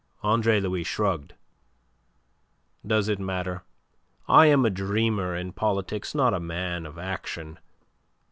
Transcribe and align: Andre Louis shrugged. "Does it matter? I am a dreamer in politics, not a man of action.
Andre 0.23 0.59
Louis 0.59 0.83
shrugged. 0.83 1.35
"Does 2.83 3.07
it 3.07 3.19
matter? 3.19 3.61
I 4.27 4.47
am 4.47 4.65
a 4.65 4.71
dreamer 4.71 5.35
in 5.35 5.51
politics, 5.53 6.15
not 6.15 6.33
a 6.33 6.39
man 6.39 6.87
of 6.87 6.97
action. 6.97 7.59